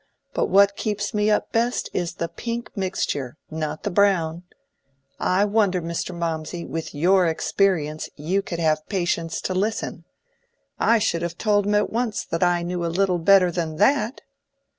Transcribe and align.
But 0.33 0.47
what 0.47 0.75
keeps 0.75 1.13
me 1.13 1.29
up 1.29 1.51
best 1.51 1.87
is 1.93 2.15
the 2.15 2.27
pink 2.27 2.75
mixture, 2.75 3.37
not 3.51 3.83
the 3.83 3.91
brown. 3.91 4.41
I 5.19 5.45
wonder, 5.45 5.79
Mr. 5.79 6.11
Mawmsey, 6.17 6.65
with 6.65 6.95
your 6.95 7.27
experience, 7.27 8.09
you 8.15 8.41
could 8.41 8.57
have 8.57 8.89
patience 8.89 9.39
to 9.41 9.53
listen. 9.53 10.05
I 10.79 10.97
should 10.97 11.21
have 11.21 11.37
told 11.37 11.67
him 11.67 11.75
at 11.75 11.91
once 11.91 12.25
that 12.25 12.41
I 12.41 12.63
knew 12.63 12.83
a 12.83 12.87
little 12.87 13.19
better 13.19 13.51
than 13.51 13.75
that." 13.75 14.21